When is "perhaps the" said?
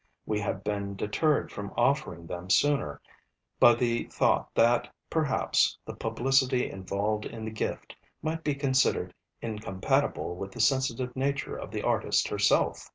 5.11-5.93